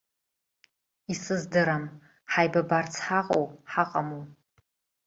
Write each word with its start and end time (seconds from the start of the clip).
Исыздырам 1.11 1.83
ҳаибабарц 2.31 2.93
ҳаҟоу, 3.05 3.45
ҳаҟаму! 3.71 4.21